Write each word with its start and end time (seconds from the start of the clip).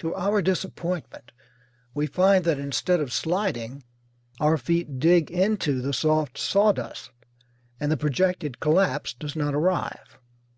To 0.00 0.14
our 0.14 0.42
disappointment 0.42 1.32
we 1.94 2.06
find 2.06 2.44
that 2.44 2.58
instead 2.58 3.00
of 3.00 3.10
sliding 3.14 3.82
our 4.38 4.58
feet 4.58 4.98
dig 4.98 5.30
into 5.30 5.80
the 5.80 5.94
soft 5.94 6.36
sawdust, 6.36 7.10
and 7.80 7.90
the 7.90 7.96
projected 7.96 8.60
collapse 8.60 9.14
does 9.14 9.34
not 9.34 9.54
arrive. 9.54 10.18